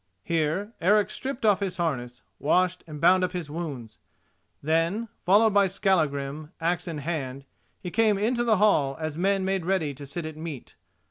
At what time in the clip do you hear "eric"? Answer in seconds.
0.81-1.11